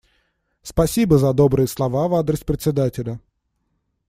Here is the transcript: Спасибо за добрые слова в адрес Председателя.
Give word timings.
Спасибо 0.63 1.19
за 1.19 1.31
добрые 1.31 1.67
слова 1.67 2.07
в 2.07 2.15
адрес 2.15 2.43
Председателя. 2.43 3.19